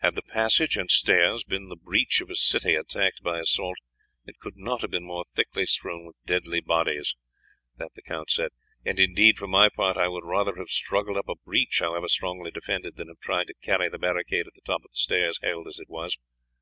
"Had 0.00 0.16
the 0.16 0.22
passage 0.22 0.76
and 0.76 0.90
stairs 0.90 1.44
been 1.44 1.70
the 1.70 1.76
breach 1.76 2.20
of 2.20 2.28
a 2.30 2.36
city 2.36 2.74
attacked 2.74 3.22
by 3.22 3.38
assault 3.40 3.78
it 4.26 4.38
could 4.38 4.58
not 4.58 4.82
have 4.82 4.90
been 4.90 5.06
more 5.06 5.24
thickly 5.32 5.64
strewn 5.64 6.04
with 6.04 6.16
dead 6.26 6.42
bodies," 6.66 7.14
the 7.78 8.02
count 8.02 8.30
said; 8.30 8.50
"and 8.84 9.00
indeed 9.00 9.38
for 9.38 9.46
my 9.46 9.70
part 9.70 9.96
I 9.96 10.08
would 10.08 10.26
rather 10.26 10.56
have 10.56 10.68
struggled 10.68 11.16
up 11.16 11.26
a 11.30 11.36
breach, 11.36 11.78
however 11.78 12.08
strongly 12.08 12.50
defended, 12.50 12.96
than 12.96 13.08
have 13.08 13.20
tried 13.20 13.46
to 13.46 13.54
carry 13.62 13.88
the 13.88 13.98
barricade 13.98 14.46
at 14.46 14.52
the 14.52 14.60
top 14.60 14.82
of 14.84 14.90
the 14.90 14.96
stairs, 14.98 15.38
held 15.40 15.66
as 15.66 15.78
it 15.78 15.88
was. 15.88 16.18